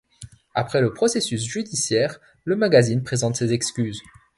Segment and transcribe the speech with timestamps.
[0.55, 4.01] Après le processus judiciaire, le magazine présente ses excuses.